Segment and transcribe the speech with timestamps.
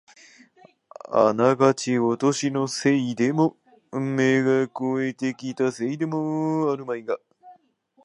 [1.11, 3.55] あながちお年のせいでも、
[3.91, 7.19] 目が肥えてきたせいでもあるまいが、